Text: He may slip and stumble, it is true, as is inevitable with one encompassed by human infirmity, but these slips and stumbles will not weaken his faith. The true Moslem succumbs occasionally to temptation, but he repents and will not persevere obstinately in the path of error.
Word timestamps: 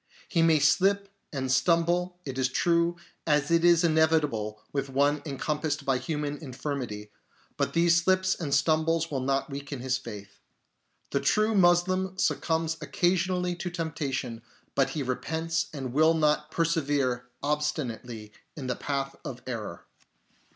He 0.27 0.41
may 0.41 0.57
slip 0.57 1.09
and 1.31 1.51
stumble, 1.51 2.17
it 2.25 2.39
is 2.39 2.49
true, 2.49 2.95
as 3.27 3.51
is 3.51 3.83
inevitable 3.83 4.59
with 4.73 4.89
one 4.89 5.21
encompassed 5.27 5.85
by 5.85 5.99
human 5.99 6.37
infirmity, 6.39 7.11
but 7.55 7.73
these 7.73 7.97
slips 8.01 8.33
and 8.33 8.51
stumbles 8.51 9.11
will 9.11 9.19
not 9.19 9.51
weaken 9.51 9.79
his 9.81 9.99
faith. 9.99 10.39
The 11.11 11.19
true 11.19 11.53
Moslem 11.53 12.17
succumbs 12.17 12.77
occasionally 12.81 13.53
to 13.57 13.69
temptation, 13.69 14.41
but 14.73 14.89
he 14.89 15.03
repents 15.03 15.67
and 15.71 15.93
will 15.93 16.15
not 16.15 16.49
persevere 16.49 17.27
obstinately 17.43 18.33
in 18.57 18.65
the 18.65 18.75
path 18.75 19.15
of 19.23 19.43
error. 19.45 19.85